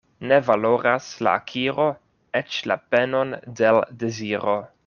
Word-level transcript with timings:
Ne 0.29 0.37
valoras 0.45 1.09
la 1.27 1.33
akiro 1.41 1.87
eĉ 2.41 2.59
la 2.73 2.81
penon 2.95 3.39
de 3.61 3.73
l' 3.77 3.89
deziro. 4.05 4.61